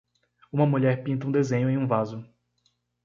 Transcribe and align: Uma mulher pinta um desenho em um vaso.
Uma 0.51 0.65
mulher 0.65 1.03
pinta 1.03 1.27
um 1.27 1.31
desenho 1.31 1.69
em 1.69 1.77
um 1.77 1.85
vaso. 1.85 2.27